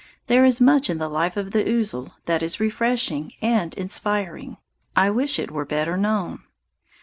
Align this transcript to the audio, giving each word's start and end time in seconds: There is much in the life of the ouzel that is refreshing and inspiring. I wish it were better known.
There 0.25 0.43
is 0.43 0.59
much 0.59 0.89
in 0.89 0.97
the 0.97 1.07
life 1.07 1.37
of 1.37 1.51
the 1.51 1.63
ouzel 1.63 2.13
that 2.25 2.41
is 2.41 2.59
refreshing 2.59 3.33
and 3.39 3.71
inspiring. 3.77 4.57
I 4.95 5.11
wish 5.11 5.37
it 5.37 5.51
were 5.51 5.63
better 5.63 5.95
known. 5.95 6.43